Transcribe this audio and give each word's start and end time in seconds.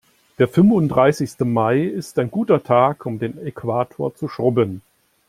Der 0.39 0.47
fünfunddreißigste 0.47 1.45
Mai 1.45 1.83
ist 1.83 2.17
ein 2.17 2.31
guter 2.31 2.63
Tag, 2.63 3.05
um 3.05 3.19
den 3.19 3.37
Äquator 3.45 4.15
zu 4.15 4.27
schrubben. 4.27 4.81